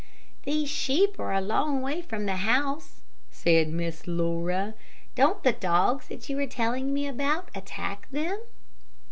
"These 0.45 0.67
sheep 0.67 1.19
are 1.19 1.31
a 1.31 1.39
long 1.41 1.83
way 1.83 2.01
from 2.01 2.25
the 2.25 2.37
house," 2.37 3.01
said 3.29 3.67
Miss 3.69 4.07
Laura; 4.07 4.73
"don't 5.13 5.43
the 5.43 5.51
dogs 5.53 6.07
that 6.07 6.27
you 6.27 6.37
were 6.37 6.47
telling 6.47 6.91
me 6.91 7.05
about 7.05 7.51
attack 7.53 8.09
them?" 8.09 8.41